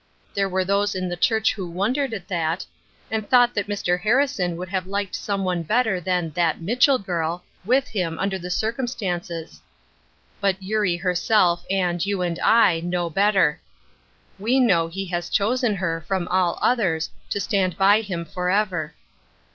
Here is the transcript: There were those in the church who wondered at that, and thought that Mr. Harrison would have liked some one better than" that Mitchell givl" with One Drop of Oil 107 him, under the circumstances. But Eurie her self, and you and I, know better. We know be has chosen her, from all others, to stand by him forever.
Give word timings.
There 0.33 0.49
were 0.49 0.65
those 0.65 0.95
in 0.95 1.09
the 1.09 1.15
church 1.15 1.53
who 1.53 1.69
wondered 1.69 2.11
at 2.11 2.27
that, 2.27 2.65
and 3.11 3.29
thought 3.29 3.53
that 3.53 3.67
Mr. 3.67 4.01
Harrison 4.01 4.57
would 4.57 4.69
have 4.69 4.87
liked 4.87 5.13
some 5.13 5.43
one 5.43 5.61
better 5.61 5.99
than" 6.01 6.31
that 6.31 6.59
Mitchell 6.59 6.97
givl" 6.97 7.41
with 7.63 7.89
One 7.93 8.13
Drop 8.13 8.13
of 8.13 8.13
Oil 8.13 8.13
107 8.13 8.13
him, 8.15 8.19
under 8.19 8.39
the 8.39 8.49
circumstances. 8.49 9.61
But 10.39 10.63
Eurie 10.63 10.97
her 10.97 11.13
self, 11.13 11.63
and 11.69 12.03
you 12.03 12.23
and 12.23 12.39
I, 12.39 12.79
know 12.79 13.11
better. 13.11 13.59
We 14.39 14.59
know 14.59 14.87
be 14.87 15.05
has 15.05 15.29
chosen 15.29 15.75
her, 15.75 16.03
from 16.07 16.27
all 16.29 16.57
others, 16.63 17.11
to 17.29 17.39
stand 17.39 17.77
by 17.77 18.01
him 18.01 18.25
forever. 18.25 18.95